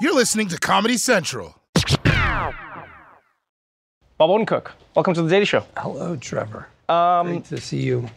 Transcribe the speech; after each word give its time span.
You're 0.00 0.14
listening 0.14 0.48
to 0.48 0.58
Comedy 0.58 0.96
Central. 0.96 1.56
Bob 2.04 2.54
Odenkirk, 4.30 4.70
welcome 4.94 5.14
to 5.14 5.22
the 5.22 5.28
Daily 5.28 5.44
Show. 5.44 5.64
Hello, 5.76 6.16
Trevor. 6.16 6.68
Um, 6.88 7.26
Great 7.26 7.44
to 7.46 7.60
see 7.60 7.82
you. 7.82 8.08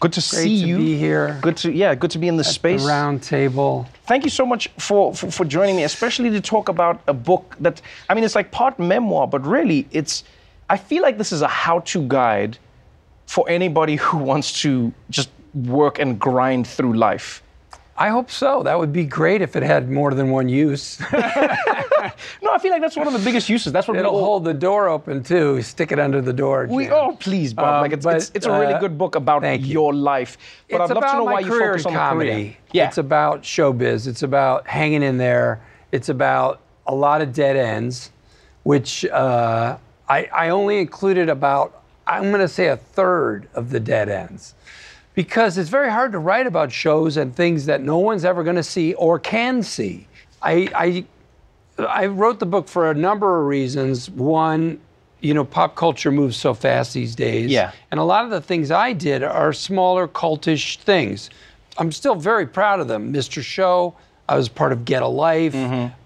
Good 0.00 0.12
to 0.14 0.20
Great 0.20 0.42
see 0.42 0.62
to 0.62 0.66
you. 0.68 0.76
be 0.78 0.98
here. 0.98 1.38
Good 1.40 1.56
to 1.58 1.72
yeah, 1.72 1.94
good 1.94 2.10
to 2.12 2.18
be 2.18 2.28
in 2.28 2.36
this 2.36 2.48
at 2.48 2.54
space. 2.54 2.82
The 2.82 2.88
round 2.88 3.22
table. 3.22 3.86
Thank 4.06 4.24
you 4.24 4.30
so 4.30 4.44
much 4.44 4.68
for, 4.78 5.14
for 5.14 5.30
for 5.30 5.44
joining 5.44 5.76
me, 5.76 5.84
especially 5.84 6.30
to 6.30 6.40
talk 6.40 6.68
about 6.68 7.00
a 7.06 7.14
book 7.14 7.56
that 7.60 7.80
I 8.08 8.14
mean, 8.14 8.24
it's 8.24 8.34
like 8.34 8.50
part 8.50 8.78
memoir, 8.78 9.26
but 9.28 9.46
really, 9.46 9.86
it's. 9.92 10.24
I 10.70 10.76
feel 10.76 11.02
like 11.02 11.18
this 11.18 11.32
is 11.32 11.40
a 11.40 11.48
how-to 11.48 12.06
guide 12.08 12.58
for 13.26 13.48
anybody 13.48 13.96
who 13.96 14.18
wants 14.18 14.60
to 14.62 14.92
just 15.08 15.30
work 15.54 15.98
and 15.98 16.18
grind 16.18 16.66
through 16.66 16.94
life. 16.94 17.42
I 17.98 18.08
hope 18.10 18.30
so. 18.30 18.62
That 18.62 18.78
would 18.78 18.92
be 18.92 19.04
great 19.04 19.42
if 19.42 19.56
it 19.56 19.62
had 19.62 19.90
more 19.90 20.14
than 20.14 20.30
one 20.30 20.48
use. 20.48 20.98
No, 22.42 22.52
I 22.52 22.58
feel 22.58 22.70
like 22.70 22.80
that's 22.80 22.96
one 22.96 23.06
of 23.06 23.12
the 23.12 23.18
biggest 23.18 23.48
uses. 23.48 23.72
That's 23.72 23.88
what 23.88 23.94
we 23.94 23.98
It'll 23.98 24.14
all, 24.14 24.24
hold 24.24 24.44
the 24.44 24.54
door 24.54 24.88
open 24.88 25.22
too. 25.22 25.60
Stick 25.62 25.92
it 25.92 25.98
under 25.98 26.20
the 26.20 26.32
door. 26.32 26.66
We 26.68 26.84
Jim. 26.84 26.92
oh 26.94 27.16
please, 27.16 27.52
Bob. 27.52 27.76
Um, 27.76 27.80
like 27.82 27.92
it's, 27.92 28.04
but, 28.04 28.16
it's 28.16 28.30
it's 28.34 28.46
a 28.46 28.52
really 28.52 28.74
uh, 28.74 28.78
good 28.78 28.96
book 28.96 29.14
about 29.16 29.42
you. 29.60 29.66
your 29.66 29.94
life. 29.94 30.38
But 30.70 30.82
it's 30.82 30.90
I'd 30.90 30.94
love 30.94 30.98
about 30.98 31.12
to 31.12 31.18
know 31.18 31.24
why 31.24 31.40
you 31.40 31.48
career 31.48 31.72
focus 31.72 31.86
on 31.86 31.92
comedy. 31.94 32.30
career. 32.30 32.56
Yeah. 32.72 32.88
It's 32.88 32.98
about 32.98 33.42
showbiz. 33.42 34.06
It's 34.06 34.22
about 34.22 34.66
hanging 34.66 35.02
in 35.02 35.18
there. 35.18 35.60
It's 35.92 36.08
about 36.08 36.60
a 36.86 36.94
lot 36.94 37.20
of 37.20 37.32
dead 37.32 37.56
ends, 37.56 38.10
which 38.62 39.04
uh, 39.06 39.76
I, 40.08 40.24
I 40.32 40.48
only 40.50 40.80
included 40.80 41.28
about, 41.28 41.82
I'm 42.06 42.30
going 42.30 42.40
to 42.40 42.48
say 42.48 42.68
a 42.68 42.76
third 42.76 43.48
of 43.54 43.70
the 43.70 43.80
dead 43.80 44.08
ends. 44.08 44.54
Because 45.18 45.58
it's 45.58 45.68
very 45.68 45.90
hard 45.90 46.12
to 46.12 46.20
write 46.20 46.46
about 46.46 46.70
shows 46.70 47.16
and 47.16 47.34
things 47.34 47.66
that 47.66 47.82
no 47.82 47.98
one's 47.98 48.24
ever 48.24 48.44
going 48.44 48.54
to 48.54 48.62
see 48.62 48.94
or 48.94 49.18
can 49.18 49.64
see. 49.64 50.06
I, 50.40 50.68
I 50.72 51.04
I 51.84 52.06
wrote 52.06 52.38
the 52.38 52.46
book 52.46 52.68
for 52.68 52.88
a 52.88 52.94
number 52.94 53.40
of 53.40 53.46
reasons. 53.48 54.08
One, 54.08 54.78
you 55.20 55.34
know, 55.34 55.44
pop 55.44 55.74
culture 55.74 56.12
moves 56.12 56.36
so 56.36 56.54
fast 56.54 56.94
these 56.94 57.16
days. 57.16 57.50
Yeah. 57.50 57.72
And 57.90 57.98
a 57.98 58.04
lot 58.04 58.26
of 58.26 58.30
the 58.30 58.40
things 58.40 58.70
I 58.70 58.92
did 58.92 59.24
are 59.24 59.52
smaller, 59.52 60.06
cultish 60.06 60.78
things. 60.78 61.30
I'm 61.78 61.90
still 61.90 62.14
very 62.14 62.46
proud 62.46 62.78
of 62.78 62.86
them. 62.86 63.12
Mr. 63.12 63.42
Show, 63.42 63.96
I 64.28 64.36
was 64.36 64.48
part 64.48 64.70
of 64.70 64.84
Get 64.84 65.02
a 65.02 65.08
Life, 65.08 65.56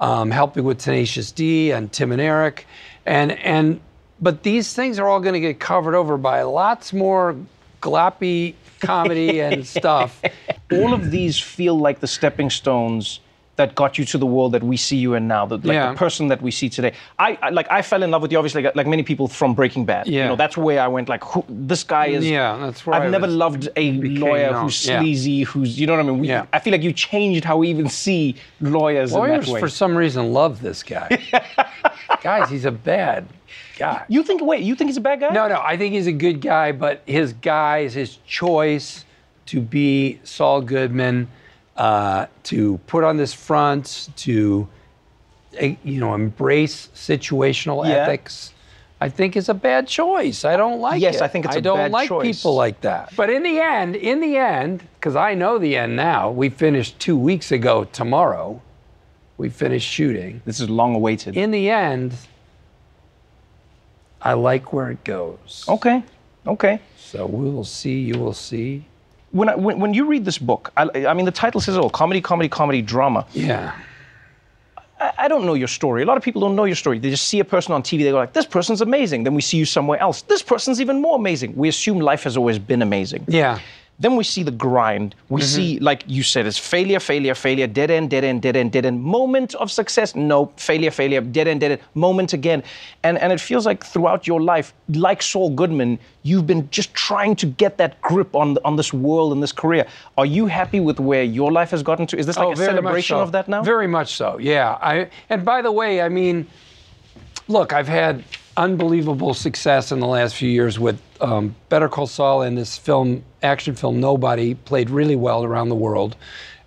um, 0.00 0.31
helping 0.31 0.64
with 0.64 0.78
Tenacious 0.78 1.31
D 1.32 1.70
and 1.70 1.92
Tim 1.92 2.12
and 2.12 2.20
Eric. 2.22 2.66
And, 3.04 3.32
and, 3.32 3.78
but 4.22 4.42
these 4.42 4.72
things 4.72 4.98
are 4.98 5.06
all 5.06 5.20
going 5.20 5.34
to 5.34 5.41
get 5.41 5.60
covered 5.60 5.94
over 5.94 6.16
by 6.16 6.44
lots 6.44 6.94
more 6.94 7.37
gloppy 7.82 8.54
comedy 8.82 9.41
and 9.41 9.66
stuff. 9.66 10.20
all 10.72 10.93
of 10.94 11.10
these 11.10 11.38
feel 11.38 11.78
like 11.78 12.00
the 12.00 12.06
stepping 12.06 12.50
stones 12.50 13.20
that 13.56 13.75
got 13.75 13.98
you 13.98 14.04
to 14.06 14.16
the 14.16 14.25
world 14.25 14.53
that 14.53 14.62
we 14.62 14.78
see 14.78 14.97
you 14.97 15.12
in 15.12 15.28
now, 15.28 15.44
the, 15.44 15.56
like 15.59 15.66
Yeah. 15.75 15.91
the 15.93 15.97
person 15.98 16.28
that 16.28 16.41
we 16.41 16.50
see 16.50 16.70
today. 16.70 16.94
I, 17.19 17.38
I 17.43 17.50
like 17.50 17.70
I 17.70 17.82
fell 17.82 18.03
in 18.03 18.10
love 18.10 18.22
with 18.22 18.32
you, 18.32 18.38
obviously, 18.38 18.62
like, 18.62 18.75
like 18.75 18.87
many 18.87 19.03
people 19.03 19.28
from 19.28 19.53
Breaking 19.53 19.84
Bad. 19.84 20.06
You 20.06 20.15
Yeah. 20.20 20.28
know, 20.28 20.37
that's 20.37 20.56
where 20.56 20.81
I 20.81 20.88
went. 20.88 21.10
Like, 21.10 21.22
who, 21.22 21.44
this 21.50 21.84
guy 21.84 22.06
is. 22.06 22.25
Yeah, 22.26 22.56
that's 22.59 22.87
where 22.87 22.97
I've 22.97 23.03
I 23.03 23.09
never 23.10 23.26
was- 23.26 23.34
loved 23.37 23.69
a 23.76 23.93
lawyer 24.00 24.53
known. 24.53 24.62
who's 24.65 24.88
Yeah. 24.88 25.00
sleazy, 25.00 25.43
who's 25.43 25.78
you 25.78 25.87
know 25.87 25.93
what 25.93 26.00
I 26.00 26.09
mean. 26.09 26.19
We, 26.20 26.28
Yeah. 26.28 26.47
I 26.54 26.60
feel 26.60 26.72
like 26.72 26.82
you 26.82 26.94
changed 26.94 27.44
how 27.44 27.59
we 27.59 27.69
even 27.69 27.88
see 27.91 28.37
lawyers, 28.62 29.12
Lawyers, 29.12 29.41
in 29.41 29.44
that 29.44 29.53
way. 29.54 29.60
for 29.60 29.69
some 29.69 29.94
reason, 29.99 30.32
love 30.32 30.62
this 30.62 30.82
guy. 30.82 31.19
Guys, 32.22 32.49
he's 32.49 32.65
a 32.65 32.71
bad 32.71 33.27
guy. 33.78 34.05
you 34.09 34.22
think? 34.22 34.43
Wait, 34.43 34.62
you 34.62 34.75
think 34.77 34.88
he's 34.88 34.97
a 34.97 35.00
bad 35.00 35.21
guy? 35.21 35.31
No, 35.31 35.49
no, 35.49 35.60
I 35.60 35.77
think 35.77 35.93
he's 35.94 36.06
a 36.06 36.12
good 36.12 36.41
guy, 36.41 36.72
but 36.72 37.03
his 37.06 37.33
guys, 37.33 37.94
his 37.94 38.16
choice 38.27 39.05
to 39.47 39.60
be 39.60 40.21
Saul 40.25 40.61
Goodman, 40.62 41.28
uh, 41.77 42.27
to 42.44 42.78
put 42.87 43.03
on 43.03 43.16
this 43.16 43.34
front, 43.34 44.09
to 44.16 44.69
eh, 45.59 45.75
you 45.82 45.99
know 46.00 46.15
embrace 46.15 46.88
situational 46.94 47.84
Yeah. 47.84 47.94
ethics, 47.97 48.53
I 49.00 49.09
think 49.09 49.37
is 49.37 49.49
a 49.49 49.55
bad 49.55 49.88
choice. 49.88 50.44
I 50.44 50.56
don't 50.56 50.81
like 50.81 51.03
Yes, 51.03 51.16
it. 51.16 51.22
I 51.22 51.28
think 51.28 51.44
it's 51.47 51.56
I 51.56 51.59
a 51.59 51.62
don't 51.62 51.91
like 51.91 52.09
people 52.22 52.55
like 52.55 52.81
that. 52.82 53.12
But 53.16 53.31
in 53.31 53.43
the 53.43 53.59
end, 53.59 53.97
in 53.97 54.21
the 54.21 54.37
end, 54.37 54.84
because 54.94 55.16
I 55.16 55.34
know 55.34 55.59
the 55.59 55.77
end 55.77 55.97
now. 55.97 56.31
We 56.31 56.50
finished 56.50 57.00
two 57.00 57.16
weeks 57.19 57.50
ago. 57.50 57.82
Tomorrow, 57.84 58.62
we 59.42 59.50
finished 59.50 59.88
shooting. 59.88 60.41
This 60.44 60.60
is 60.60 60.70
long 60.70 60.94
awaited. 60.94 61.36
In 61.36 61.50
the 61.50 61.69
end, 61.69 62.14
I 64.22 64.34
like 64.34 64.72
where 64.72 64.88
it 64.92 65.03
goes. 65.03 65.64
okay, 65.69 66.03
okay. 66.47 66.78
So 66.97 67.26
we 67.26 67.50
will 67.50 67.64
see. 67.64 67.98
You 68.00 68.19
will 68.19 68.32
see. 68.34 68.84
When, 69.32 69.48
I, 69.48 69.56
when 69.56 69.81
when 69.81 69.92
you 69.94 70.04
read 70.06 70.25
this 70.25 70.38
book, 70.38 70.70
I, 70.76 70.84
I 71.06 71.12
mean, 71.14 71.26
the 71.26 71.32
title 71.44 71.60
says 71.60 71.75
it 71.76 71.81
all: 71.81 71.91
comedy, 71.91 72.20
comedy, 72.20 72.48
comedy, 72.48 72.82
drama. 72.82 73.26
Yeah. 73.32 73.72
I- 75.00 75.12
I 75.25 75.26
don't 75.28 75.44
know 75.44 75.54
your 75.54 75.66
story. 75.69 76.02
A 76.02 76.06
lot 76.06 76.16
of 76.16 76.22
people 76.22 76.41
don't 76.41 76.54
know 76.54 76.64
your 76.72 76.76
story. 76.76 77.00
They 77.00 77.10
just 77.10 77.26
see 77.26 77.41
a 77.41 77.44
person 77.44 77.72
on 77.75 77.82
TV. 77.82 77.98
They 78.04 78.12
go 78.12 78.19
like, 78.19 78.32
"This 78.32 78.47
person's 78.47 78.81
amazing." 78.81 79.25
Then 79.25 79.34
we 79.34 79.42
see 79.42 79.56
you 79.58 79.64
somewhere 79.64 79.98
else. 79.98 80.22
This 80.22 80.42
person's 80.42 80.81
even 80.81 81.00
more 81.02 81.16
amazing. 81.16 81.56
We 81.56 81.69
assume 81.69 81.98
life 81.98 82.22
has 82.22 82.36
always 82.36 82.58
been 82.60 82.82
amazing. 82.82 83.25
Yeah. 83.26 83.58
Then 84.02 84.16
we 84.16 84.24
see 84.24 84.42
the 84.42 84.50
grind. 84.50 85.14
We 85.28 85.40
mm-hmm. 85.40 85.46
see, 85.46 85.78
like 85.78 86.02
you 86.08 86.24
said, 86.24 86.44
it's 86.44 86.58
failure, 86.58 86.98
failure, 86.98 87.36
failure, 87.36 87.68
dead 87.68 87.88
end, 87.88 88.10
dead 88.10 88.24
end, 88.24 88.42
dead 88.42 88.56
end, 88.56 88.72
dead 88.72 88.84
end. 88.84 89.00
Moment 89.00 89.54
of 89.54 89.70
success, 89.70 90.16
no, 90.16 90.46
failure, 90.56 90.90
failure, 90.90 91.20
dead 91.20 91.46
end, 91.46 91.60
dead 91.60 91.70
end, 91.70 91.80
moment 91.94 92.32
again. 92.32 92.64
And 93.04 93.16
and 93.16 93.32
it 93.32 93.40
feels 93.40 93.64
like 93.64 93.86
throughout 93.86 94.26
your 94.26 94.40
life, 94.40 94.74
like 94.88 95.22
Saul 95.22 95.50
Goodman, 95.50 96.00
you've 96.24 96.48
been 96.48 96.68
just 96.70 96.92
trying 96.94 97.36
to 97.36 97.46
get 97.46 97.78
that 97.78 98.00
grip 98.02 98.34
on 98.34 98.58
on 98.64 98.74
this 98.74 98.92
world 98.92 99.32
and 99.34 99.40
this 99.40 99.52
career. 99.52 99.86
Are 100.19 100.26
you 100.26 100.46
happy 100.46 100.80
with 100.80 100.98
where 100.98 101.22
your 101.22 101.52
life 101.52 101.70
has 101.70 101.84
gotten 101.84 102.08
to? 102.08 102.19
Is 102.19 102.26
this 102.26 102.36
like 102.36 102.48
oh, 102.48 102.50
a 102.50 102.54
Oh, 102.54 102.58
much 102.58 102.66
celebration 102.66 103.16
so. 103.19 103.20
of 103.20 103.30
that 103.30 103.46
now? 103.46 103.62
Very 103.62 103.86
much 103.86 104.16
so. 104.16 104.38
Yeah. 104.38 104.78
I 104.82 105.10
and 105.30 105.44
by 105.44 105.62
the 105.62 105.70
way, 105.70 106.00
I 106.02 106.08
mean, 106.08 106.48
look, 107.46 107.72
I've 107.72 107.86
had 107.86 108.24
unbelievable 108.56 109.34
success 109.34 109.92
in 109.92 110.00
the 110.00 110.06
last 110.06 110.34
few 110.34 110.48
years 110.48 110.78
with 110.78 111.00
um, 111.20 111.54
Better 111.68 111.88
Call 111.88 112.06
Saul 112.06 112.42
and 112.42 112.56
this 112.56 112.76
film, 112.76 113.22
action 113.42 113.74
film, 113.74 114.00
Nobody, 114.00 114.54
played 114.54 114.90
really 114.90 115.16
well 115.16 115.44
around 115.44 115.68
the 115.68 115.74
world, 115.74 116.16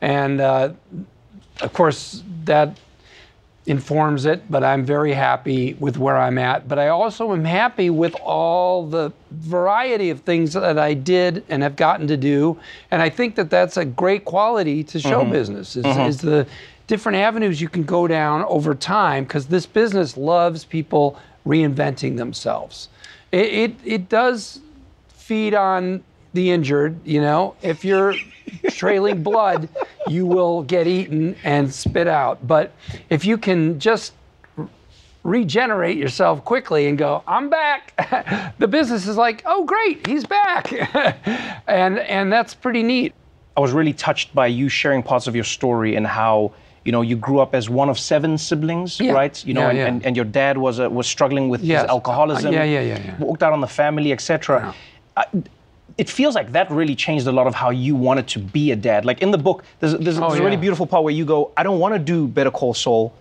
and 0.01 0.41
uh, 0.41 0.73
of 1.61 1.73
course 1.73 2.23
that 2.45 2.77
informs 3.67 4.25
it, 4.25 4.49
but 4.49 4.63
I'm 4.63 4.85
very 4.85 5.13
happy 5.13 5.73
with 5.75 5.97
where 5.97 6.17
I'm 6.17 6.37
at. 6.37 6.67
But 6.67 6.77
I 6.77 6.89
also 6.89 7.33
am 7.33 7.43
happy 7.43 7.89
with 7.89 8.13
all 8.21 8.85
the 8.85 9.11
variety 9.31 10.09
of 10.11 10.21
things 10.21 10.53
that 10.53 10.77
I 10.77 10.93
did 10.93 11.43
and 11.49 11.63
have 11.63 11.75
gotten 11.75 12.07
to 12.07 12.17
do. 12.17 12.59
And 12.91 13.01
I 13.01 13.09
think 13.09 13.35
that 13.35 13.49
that's 13.49 13.77
a 13.77 13.85
great 13.85 14.23
quality 14.25 14.83
to 14.83 14.99
show 14.99 15.25
business 15.25 15.75
is, 15.75 15.85
is 15.85 16.21
the 16.21 16.45
different 16.87 17.17
avenues 17.17 17.59
you 17.59 17.69
can 17.69 17.83
go 17.83 18.07
down 18.07 18.43
over 18.45 18.75
time 18.75 19.23
because 19.23 19.47
this 19.47 19.65
business 19.65 20.15
loves 20.15 20.63
people 20.63 21.19
reinventing 21.45 22.17
themselves. 22.17 22.89
It, 23.31 23.45
it, 23.45 23.75
it 23.83 24.09
does 24.09 24.61
feed 25.07 25.53
on 25.53 26.03
the 26.33 26.51
injured, 26.51 26.99
you 27.05 27.21
know. 27.21 27.55
If 27.61 27.83
you're 27.83 28.15
trailing 28.69 29.23
blood, 29.23 29.69
you 30.07 30.25
will 30.25 30.63
get 30.63 30.87
eaten 30.87 31.35
and 31.43 31.73
spit 31.73 32.07
out. 32.07 32.45
But 32.47 32.73
if 33.09 33.25
you 33.25 33.37
can 33.37 33.79
just 33.79 34.13
regenerate 35.23 35.97
yourself 35.97 36.45
quickly 36.45 36.87
and 36.87 36.97
go, 36.97 37.23
I'm 37.27 37.49
back, 37.49 38.53
the 38.59 38.67
business 38.67 39.07
is 39.07 39.17
like, 39.17 39.41
oh 39.45 39.65
great, 39.65 40.05
he's 40.05 40.25
back. 40.25 40.71
and 41.67 41.99
and 41.99 42.31
that's 42.31 42.53
pretty 42.53 42.83
neat. 42.83 43.13
I 43.57 43.61
was 43.61 43.71
really 43.71 43.93
touched 43.93 44.35
by 44.35 44.47
you 44.47 44.69
sharing 44.69 45.01
parts 45.01 45.27
of 45.27 45.35
your 45.35 45.45
story 45.45 45.95
and 45.95 46.05
how 46.05 46.53
you 46.85 46.91
know 46.91 47.01
you 47.01 47.15
grew 47.17 47.39
up 47.39 47.53
as 47.55 47.69
one 47.69 47.89
of 47.89 47.97
seven 47.99 48.37
siblings, 48.37 48.99
Yeah. 48.99 49.11
right? 49.13 49.35
You 49.45 49.53
know, 49.55 49.61
Yeah, 49.61 49.69
and, 49.69 49.77
yeah. 49.77 49.87
And, 49.87 50.05
and 50.05 50.15
your 50.15 50.25
dad 50.25 50.57
was 50.57 50.79
uh, 50.79 50.89
was 50.89 51.07
struggling 51.07 51.49
with 51.49 51.61
Yes. 51.63 51.81
his 51.81 51.89
alcoholism. 51.89 52.49
Uh, 52.49 52.57
yeah, 52.57 52.63
yeah, 52.63 52.81
yeah. 52.83 53.17
Walked 53.19 53.43
out 53.43 53.53
on 53.53 53.61
the 53.61 53.67
family, 53.81 54.11
etc. 54.11 54.73
I- 55.17 55.25
It 55.97 56.09
feels 56.09 56.35
like 56.35 56.49
that 56.51 56.67
really 56.69 56.95
changed 56.95 57.25
a 57.27 57.31
lot 57.31 57.47
of 57.47 57.55
how 57.55 57.69
you 57.71 57.95
wanted 58.07 58.27
to 58.33 58.39
be 58.39 58.71
a 58.71 58.75
dad. 58.75 59.05
Like 59.05 59.21
in 59.25 59.31
the 59.31 59.37
book, 59.47 59.63
there's, 59.79 59.93
there's, 60.03 60.17
Oh, 60.19 60.27
there's 60.27 60.39
a 60.41 60.43
really 60.43 60.57
beautiful 60.65 60.85
part 60.85 61.03
where 61.05 61.13
you 61.19 61.25
go, 61.25 61.39
I 61.59 61.63
don't 61.63 61.79
want 61.79 61.93
to 61.97 61.99
do 62.13 62.27
Better 62.27 62.51
Call 62.51 62.73
Saul 62.73 63.13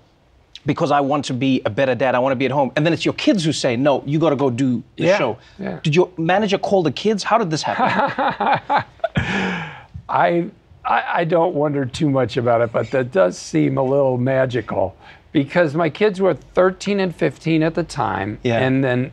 because 0.66 0.90
I 0.90 1.00
want 1.10 1.24
to 1.26 1.34
be 1.34 1.62
a 1.64 1.70
better 1.70 1.94
dad. 1.94 2.14
I 2.16 2.18
want 2.24 2.32
to 2.32 2.40
be 2.42 2.46
at 2.46 2.50
home. 2.50 2.70
And 2.74 2.84
then 2.84 2.92
it's 2.92 3.04
your 3.04 3.14
kids 3.26 3.44
who 3.46 3.52
say, 3.52 3.76
no, 3.76 4.02
you 4.06 4.18
got 4.18 4.30
to 4.30 4.36
go 4.44 4.50
do 4.50 4.82
the 4.96 5.04
Yeah, 5.04 5.18
show. 5.18 5.38
yeah. 5.58 5.78
Did 5.84 5.94
your 5.94 6.08
manager 6.18 6.58
call 6.58 6.82
the 6.82 6.90
kids? 7.04 7.22
How 7.22 7.38
did 7.38 7.50
this 7.50 7.62
happen? 7.62 8.84
I, 10.08 10.50
I 10.84 11.04
I 11.20 11.24
don't 11.24 11.54
wonder 11.54 11.84
too 11.84 12.10
much 12.10 12.36
about 12.36 12.60
it, 12.60 12.72
but 12.72 12.90
that 12.90 13.12
does 13.12 13.38
seem 13.38 13.78
a 13.78 13.82
little 13.82 14.18
magical 14.18 14.96
because 15.32 15.74
my 15.74 15.90
kids 15.90 16.20
were 16.20 16.34
13 16.34 17.00
and 17.00 17.14
15 17.14 17.62
at 17.62 17.74
the 17.74 17.82
time, 17.82 18.38
Yeah. 18.42 18.58
and 18.60 18.84
then 18.84 19.10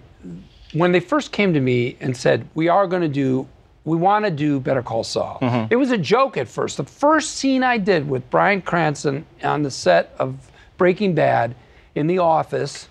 when 0.73 0.91
they 0.91 0.99
first 0.99 1.31
came 1.31 1.53
to 1.53 1.59
me 1.59 1.97
and 1.99 2.15
said, 2.15 2.47
"We 2.53 2.67
are 2.69 2.87
going 2.87 3.01
to 3.01 3.07
do, 3.07 3.47
we 3.85 3.97
want 3.97 4.25
to 4.25 4.31
do 4.31 4.59
Better 4.59 4.81
Call 4.83 5.03
Saul," 5.03 5.39
mm-hmm. 5.41 5.67
it 5.69 5.75
was 5.77 5.91
a 5.91 5.97
joke 5.97 6.37
at 6.37 6.47
first. 6.47 6.77
The 6.77 6.83
first 6.83 7.35
scene 7.35 7.63
I 7.63 7.77
did 7.77 8.07
with 8.07 8.29
Bryan 8.29 8.61
Cranston 8.61 9.25
on 9.43 9.63
the 9.63 9.71
set 9.71 10.13
of 10.19 10.51
Breaking 10.77 11.13
Bad 11.15 11.55
in 11.95 12.07
the 12.07 12.19
office, 12.19 12.87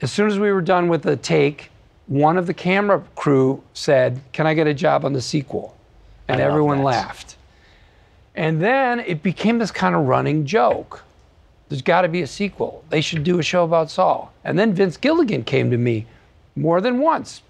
as 0.00 0.10
soon 0.12 0.28
as 0.28 0.38
we 0.38 0.52
were 0.52 0.60
done 0.60 0.88
with 0.88 1.02
the 1.02 1.16
take, 1.16 1.70
one 2.06 2.36
of 2.36 2.46
the 2.46 2.54
camera 2.54 3.02
crew 3.16 3.62
said, 3.72 4.20
"Can 4.32 4.46
I 4.46 4.54
get 4.54 4.66
a 4.66 4.74
job 4.74 5.04
on 5.04 5.12
the 5.12 5.22
sequel?" 5.22 5.76
And 6.28 6.40
everyone 6.40 6.78
that. 6.78 6.84
laughed. 6.84 7.36
And 8.34 8.60
then 8.60 9.00
it 9.00 9.22
became 9.22 9.58
this 9.58 9.70
kind 9.70 9.94
of 9.94 10.06
running 10.06 10.46
joke. 10.46 11.02
There's 11.68 11.82
got 11.82 12.02
to 12.02 12.08
be 12.08 12.22
a 12.22 12.26
sequel. 12.26 12.84
They 12.90 13.00
should 13.00 13.24
do 13.24 13.38
a 13.38 13.42
show 13.42 13.64
about 13.64 13.90
Saul. 13.90 14.32
And 14.44 14.58
then 14.58 14.74
Vince 14.74 14.96
Gilligan 14.96 15.44
came 15.44 15.70
to 15.70 15.78
me 15.78 16.06
more 16.56 16.80
than 16.80 16.98
once. 16.98 17.42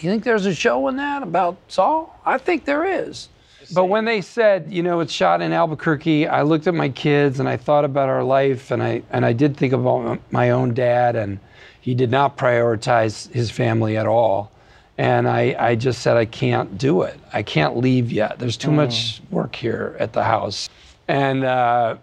You 0.00 0.10
think 0.10 0.22
there's 0.22 0.46
a 0.46 0.54
show 0.54 0.86
in 0.88 0.96
that 0.96 1.22
about 1.22 1.56
Saul? 1.66 2.16
I 2.24 2.38
think 2.38 2.64
there 2.64 2.84
is. 2.84 3.28
But 3.74 3.86
when 3.86 4.04
they 4.04 4.20
said, 4.20 4.66
you 4.72 4.82
know, 4.82 5.00
it's 5.00 5.12
shot 5.12 5.42
in 5.42 5.52
Albuquerque, 5.52 6.28
I 6.28 6.42
looked 6.42 6.66
at 6.66 6.74
my 6.74 6.88
kids 6.88 7.40
and 7.40 7.48
I 7.48 7.56
thought 7.56 7.84
about 7.84 8.08
our 8.08 8.22
life 8.22 8.70
and 8.70 8.82
I 8.82 9.02
and 9.10 9.26
I 9.26 9.32
did 9.32 9.56
think 9.56 9.72
about 9.72 10.20
my 10.32 10.50
own 10.50 10.72
dad 10.72 11.16
and 11.16 11.38
he 11.80 11.94
did 11.94 12.10
not 12.10 12.36
prioritize 12.36 13.30
his 13.32 13.50
family 13.50 13.96
at 13.96 14.06
all. 14.06 14.50
And 14.98 15.28
I, 15.28 15.54
I 15.56 15.74
just 15.76 16.02
said, 16.02 16.16
I 16.16 16.24
can't 16.24 16.76
do 16.76 17.02
it. 17.02 17.18
I 17.32 17.44
can't 17.44 17.76
leave 17.76 18.10
yet. 18.10 18.40
There's 18.40 18.56
too 18.56 18.72
much 18.72 19.22
work 19.30 19.54
here 19.54 19.96
at 20.00 20.12
the 20.12 20.24
house. 20.24 20.68
And 21.06 21.44
uh, 21.44 21.98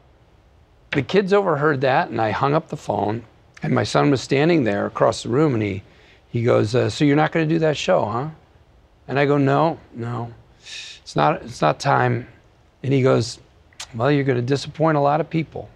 the 0.91 1.01
kids 1.01 1.33
overheard 1.33 1.81
that, 1.81 2.09
and 2.09 2.21
I 2.21 2.31
hung 2.31 2.53
up 2.53 2.69
the 2.69 2.77
phone. 2.77 3.25
And 3.61 3.73
my 3.73 3.83
son 3.83 4.11
was 4.11 4.21
standing 4.21 4.63
there 4.63 4.85
across 4.85 5.23
the 5.23 5.29
room, 5.29 5.53
and 5.53 5.61
he, 5.61 5.83
he 6.29 6.43
goes, 6.43 6.73
uh, 6.73 6.89
"So 6.89 7.03
you're 7.03 7.15
not 7.15 7.31
going 7.31 7.47
to 7.47 7.53
do 7.53 7.59
that 7.59 7.75
show, 7.75 8.05
huh?" 8.05 8.29
And 9.07 9.19
I 9.19 9.25
go, 9.25 9.37
"No, 9.37 9.79
no, 9.93 10.31
it's 10.61 11.15
not. 11.15 11.41
It's 11.41 11.61
not 11.61 11.79
time." 11.79 12.27
And 12.83 12.93
he 12.93 13.01
goes, 13.01 13.39
"Well, 13.95 14.11
you're 14.11 14.23
going 14.23 14.37
to 14.37 14.41
disappoint 14.41 14.97
a 14.97 15.01
lot 15.01 15.19
of 15.19 15.29
people." 15.29 15.69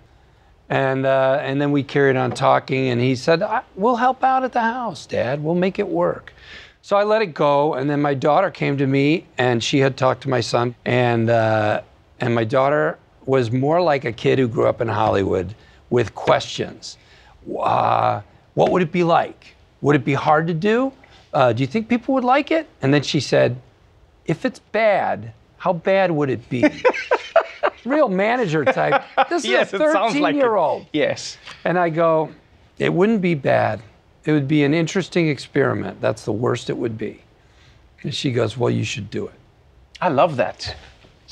And 0.70 1.06
uh, 1.06 1.40
and 1.42 1.60
then 1.60 1.72
we 1.72 1.82
carried 1.84 2.16
on 2.16 2.32
talking, 2.32 2.90
and 2.90 3.02
he 3.02 3.16
said, 3.16 3.42
"We'll 3.76 3.96
help 3.96 4.24
out 4.24 4.44
at 4.44 4.54
the 4.54 4.62
house, 4.62 5.06
Dad. 5.06 5.44
We'll 5.44 5.56
make 5.56 5.80
it 5.80 5.88
work." 5.88 6.34
So 6.90 6.98
I 6.98 7.04
let 7.04 7.22
it 7.22 7.36
go, 7.36 7.76
and 7.76 7.88
then 7.88 8.02
my 8.02 8.16
daughter 8.16 8.50
came 8.50 8.76
to 8.80 8.88
me, 8.88 9.28
and 9.38 9.64
she 9.64 9.78
had 9.78 9.96
talked 9.96 10.24
to 10.24 10.30
my 10.30 10.42
son, 10.42 10.74
and 10.86 11.30
uh, 11.30 11.84
and 12.20 12.34
my 12.34 12.44
daughter 12.44 12.98
was 13.28 13.52
more 13.52 13.80
like 13.80 14.06
a 14.06 14.12
kid 14.12 14.40
who 14.40 14.48
grew 14.48 14.66
up 14.66 14.82
in 14.82 14.88
Hollywood 14.88 15.54
with 15.92 16.16
questions. 16.16 16.98
Uh, 17.60 18.22
what 18.56 18.72
would 18.72 18.82
it 18.82 18.92
be 18.92 19.04
like? 19.04 19.54
Would 19.82 19.98
it 19.98 20.04
be 20.04 20.16
hard 20.16 20.48
to 20.48 20.56
do? 20.56 20.92
Uh, 21.32 21.54
do 21.54 21.62
you 21.62 21.68
think 21.68 21.90
people 21.90 22.16
would 22.16 22.24
like 22.24 22.50
it? 22.50 22.68
And 22.82 22.92
then 22.92 23.04
she 23.04 23.20
said, 23.20 23.62
if 24.26 24.44
it's 24.44 24.58
bad, 24.58 25.32
how 25.58 25.74
bad 25.74 26.10
would 26.10 26.32
it 26.32 26.50
be? 26.50 26.66
Real 27.86 28.10
manager 28.10 28.66
type. 28.66 29.04
This 29.30 29.46
is 29.46 29.52
a 29.52 29.78
13 29.78 30.34
year 30.34 30.56
old. 30.56 30.88
Yes. 30.92 31.38
And 31.66 31.78
I 31.78 31.90
go, 31.90 32.32
it 32.80 32.92
wouldn't 32.92 33.22
be 33.22 33.36
bad. 33.36 33.80
It 34.30 34.34
would 34.34 34.48
be 34.48 34.64
an 34.64 34.76
interesting 34.76 35.28
experiment. 35.28 36.00
That's 36.02 36.24
the 36.24 36.32
worst 36.32 36.70
it 36.70 36.78
would 36.78 37.00
be. 37.00 37.24
And 38.04 38.14
she 38.14 38.32
goes, 38.32 38.56
well, 38.56 38.70
you 38.70 38.84
should 38.84 39.10
do 39.10 39.26
it. 39.26 39.34
I 40.00 40.10
love 40.10 40.36
that. 40.36 40.76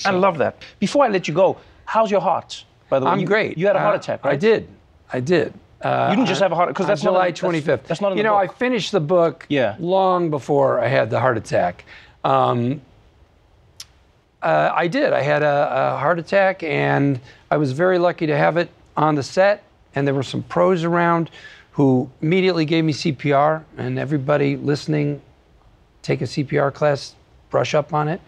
I 0.03 0.09
love 0.09 0.39
that. 0.39 0.63
Before 0.79 1.05
I 1.05 1.09
let 1.09 1.27
you 1.27 1.33
go, 1.35 1.57
how's 1.85 2.09
your 2.09 2.21
heart? 2.21 2.65
By 2.89 2.97
the 2.97 3.05
way, 3.05 3.11
I'm 3.11 3.19
you, 3.19 3.27
great. 3.27 3.55
You 3.55 3.67
had 3.67 3.75
a 3.75 3.79
heart 3.79 3.93
Uh, 3.93 3.99
attack, 3.99 4.25
right? 4.25 4.33
I 4.33 4.35
did. 4.35 4.67
I 5.13 5.19
did. 5.19 5.53
Uh, 5.79 6.07
You 6.09 6.15
didn't 6.15 6.27
just 6.27 6.41
have 6.41 6.51
a 6.51 6.55
heart 6.55 6.69
because 6.69 6.87
that's 6.87 7.03
July 7.03 7.27
in- 7.27 7.33
that's- 7.35 7.39
25th. 7.63 7.83
That's, 7.85 8.01
not 8.01 8.13
in 8.13 8.17
you 8.17 8.23
know, 8.23 8.35
I 8.35 8.47
finished 8.47 8.91
the 8.91 8.99
book 8.99 9.45
Yeah. 9.47 9.75
long 9.77 10.31
before 10.31 10.79
I 10.79 10.87
had 10.87 11.11
the 11.11 11.19
heart 11.19 11.37
attack. 11.37 11.85
Um, 12.23 12.81
uh, 14.41 14.71
I 14.73 14.87
did. 14.87 15.13
I 15.13 15.21
had 15.21 15.43
a, 15.43 15.93
a 15.93 15.97
heart 15.99 16.17
attack, 16.17 16.63
and 16.63 17.19
I 17.51 17.57
was 17.57 17.73
very 17.73 17.99
lucky 17.99 18.25
to 18.25 18.35
have 18.35 18.57
it 18.57 18.69
on 18.95 19.13
the 19.13 19.23
set. 19.23 19.61
And 19.93 20.07
there 20.07 20.15
were 20.15 20.23
some 20.23 20.41
pros 20.41 20.83
around 20.83 21.29
who 21.77 22.09
immediately 22.23 22.65
gave 22.65 22.83
me 22.83 22.91
CPR, 22.91 23.63
and 23.77 23.99
everybody 23.99 24.57
listening, 24.57 25.21
take 26.01 26.21
a 26.21 26.23
CPR 26.23 26.73
class, 26.73 27.13
brush 27.51 27.75
up 27.75 27.93
on 27.93 28.07
it. 28.07 28.19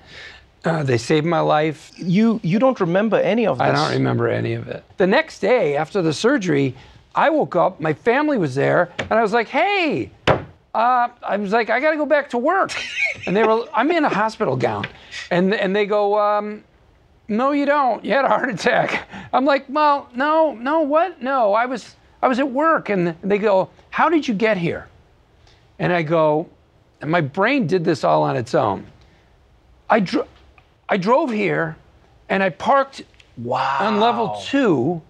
Uh, 0.63 0.83
they 0.83 0.99
saved 0.99 1.25
my 1.25 1.39
life. 1.39 1.91
you 1.97 2.39
you 2.43 2.59
don't 2.59 2.79
remember 2.79 3.17
any 3.17 3.47
of 3.47 3.57
this. 3.57 3.67
I 3.67 3.71
don't 3.71 3.91
remember 3.91 4.27
any 4.27 4.53
of 4.53 4.67
it. 4.67 4.83
The 4.97 5.07
next 5.07 5.39
day 5.39 5.75
after 5.75 6.03
the 6.03 6.13
surgery, 6.13 6.75
I 7.15 7.31
woke 7.31 7.55
up, 7.55 7.81
my 7.81 7.91
family 7.91 8.37
was 8.37 8.53
there, 8.53 8.91
and 8.99 9.13
I 9.13 9.23
was 9.23 9.33
like, 9.33 9.47
hey, 9.47 10.11
uh, 10.75 11.07
I 11.23 11.37
was 11.37 11.51
like, 11.51 11.71
I 11.71 11.79
got 11.79 11.89
to 11.89 11.97
go 11.97 12.05
back 12.05 12.29
to 12.29 12.37
work. 12.37 12.71
and 13.25 13.35
they 13.35 13.43
were, 13.43 13.65
I'm 13.73 13.89
in 13.89 14.05
a 14.05 14.09
hospital 14.09 14.57
gown. 14.57 14.85
And, 15.31 15.55
and 15.55 15.75
they 15.75 15.87
go, 15.87 16.19
um, 16.19 16.63
no, 17.27 17.51
you 17.51 17.65
don't. 17.65 18.05
You 18.05 18.13
had 18.13 18.25
a 18.25 18.27
heart 18.27 18.49
attack. 18.51 19.09
I'm 19.33 19.45
like, 19.45 19.65
well, 19.69 20.07
no, 20.13 20.53
no, 20.53 20.81
what? 20.81 21.19
No, 21.19 21.53
I 21.53 21.65
was, 21.65 21.95
I 22.21 22.27
was 22.27 22.39
at 22.39 22.50
work. 22.51 22.89
And 22.89 23.16
they 23.24 23.38
go, 23.38 23.69
how 23.89 24.10
did 24.10 24.27
you 24.27 24.33
get 24.33 24.57
here? 24.57 24.88
And 25.77 25.94
I 25.94 26.01
go, 26.04 26.50
and 27.01 27.10
my 27.10 27.21
brain 27.21 27.68
did 27.68 27.83
this 27.86 28.04
all 28.04 28.24
on 28.24 28.36
its 28.36 28.54
own. 28.54 28.86
I, 29.89 30.01
dro- 30.01 30.27
I 30.88 30.98
drove 30.98 31.31
here 31.31 31.77
and 32.27 32.44
I 32.44 32.50
parked 32.50 33.04
Wow. 33.38 33.77
on 33.80 34.01
level 34.01 34.38
two, 34.44 35.01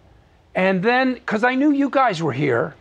and 0.53 0.83
then 0.83 1.15
because 1.15 1.43
I 1.43 1.55
knew 1.55 1.71
you 1.71 1.89
guys 1.89 2.21
were 2.21 2.31
here, 2.31 2.75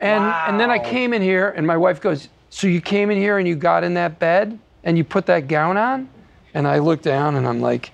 and 0.00 0.22
and 0.22 0.60
then 0.60 0.70
I 0.70 0.78
came 0.78 1.12
in 1.12 1.20
here, 1.20 1.48
and 1.48 1.66
my 1.66 1.76
wife 1.76 2.00
goes, 2.00 2.28
"So 2.48 2.68
you 2.68 2.80
came 2.80 3.10
in 3.10 3.18
here 3.18 3.38
and 3.38 3.48
you 3.48 3.56
got 3.56 3.82
in 3.82 3.94
that 3.94 4.20
bed 4.20 4.56
and 4.84 4.96
you 4.96 5.02
put 5.02 5.26
that 5.26 5.48
gown 5.48 5.76
on?" 5.76 6.08
And 6.54 6.68
I 6.68 6.78
look 6.78 7.02
down 7.02 7.34
and 7.34 7.44
I'm 7.44 7.60
like, 7.60 7.90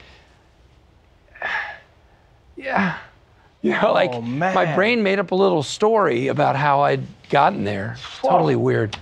"Yeah." 2.56 2.98
You 3.62 3.72
know, 3.72 3.92
like 3.92 4.10
Oh, 4.14 4.20
my 4.22 4.74
brain 4.74 5.02
made 5.02 5.18
up 5.18 5.32
a 5.32 5.34
little 5.34 5.62
story 5.62 6.28
about 6.28 6.56
how 6.56 6.80
I'd 6.80 7.02
gotten 7.28 7.64
there. 7.64 7.96
Totally 8.22 8.56
weird. 8.56 8.96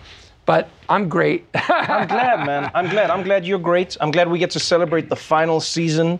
But 0.46 0.68
I'm 0.88 1.08
great. 1.08 1.46
I'm 1.54 2.08
glad, 2.08 2.44
man. 2.44 2.70
I'm 2.74 2.88
glad. 2.88 3.10
I'm 3.10 3.22
glad 3.22 3.46
you're 3.46 3.58
great. 3.60 3.96
I'm 4.00 4.10
glad 4.10 4.28
we 4.28 4.38
get 4.38 4.50
to 4.52 4.58
celebrate 4.58 5.08
the 5.08 5.14
final 5.16 5.60
season 5.60 6.18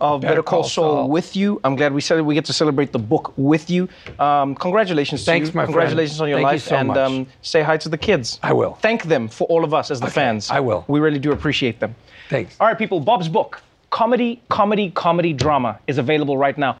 of 0.00 0.22
Better, 0.22 0.42
Call, 0.42 0.60
Call 0.60 0.68
Saul, 0.68 0.94
Saul. 1.02 1.08
with 1.10 1.36
you. 1.36 1.60
I'm 1.64 1.76
glad 1.76 1.92
we 1.92 2.00
said 2.00 2.20
we 2.22 2.34
get 2.34 2.44
to 2.46 2.52
celebrate 2.54 2.92
the 2.92 2.98
book 3.00 3.34
with 3.36 3.68
you. 3.68 3.88
Um, 4.18 4.54
congratulations 4.54 5.22
to 5.22 5.26
Thanks, 5.26 5.48
you. 5.48 5.54
my 5.54 5.64
friend. 5.64 5.74
Congratulations 5.74 6.20
on 6.22 6.28
your 6.30 6.38
Thank 6.38 6.46
you 6.46 6.52
life, 6.52 6.62
so 6.62 6.76
and. 6.76 6.96
Um, 6.96 7.26
say 7.42 7.62
hi 7.62 7.76
to 7.76 7.88
the 7.90 7.98
kids. 7.98 8.38
I 8.42 8.54
will. 8.54 8.74
Thank 8.76 9.02
them 9.02 9.28
for 9.28 9.46
all 9.48 9.62
of 9.62 9.74
us 9.74 9.90
as 9.90 10.00
the 10.00 10.10
fans. 10.10 10.50
I 10.50 10.60
will. 10.60 10.86
We 10.88 11.00
really 11.00 11.18
do 11.18 11.32
appreciate 11.32 11.80
them. 11.80 11.94
Thanks. 12.30 12.56
All 12.60 12.66
right, 12.66 12.78
people. 12.78 13.00
Bob's 13.00 13.28
book, 13.28 13.60
comedy, 13.90 14.40
comedy, 14.48 14.90
comedy, 14.92 15.32
drama, 15.34 15.80
is 15.86 15.98
available 15.98 16.38
right 16.38 16.56
now. 16.56 16.77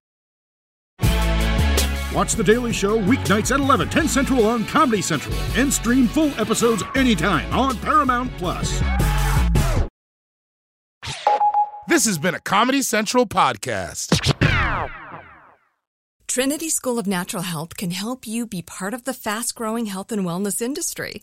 Watch 2.18 2.34
The 2.34 2.42
Daily 2.42 2.72
Show 2.72 2.98
weeknights 2.98 3.54
at 3.54 3.60
11, 3.60 3.90
10 3.90 4.08
Central 4.08 4.44
on 4.46 4.64
Comedy 4.64 5.00
Central, 5.00 5.36
and 5.54 5.72
stream 5.72 6.08
full 6.08 6.30
episodes 6.30 6.82
anytime 6.96 7.48
on 7.52 7.76
Paramount 7.76 8.36
Plus. 8.38 8.80
This 11.86 12.06
has 12.06 12.18
been 12.18 12.34
a 12.34 12.40
Comedy 12.40 12.82
Central 12.82 13.24
podcast. 13.24 14.34
Trinity 16.26 16.68
School 16.68 16.98
of 16.98 17.06
Natural 17.06 17.44
Health 17.44 17.76
can 17.76 17.92
help 17.92 18.26
you 18.26 18.48
be 18.48 18.62
part 18.62 18.94
of 18.94 19.04
the 19.04 19.14
fast 19.14 19.54
growing 19.54 19.86
health 19.86 20.10
and 20.10 20.22
wellness 20.24 20.60
industry. 20.60 21.22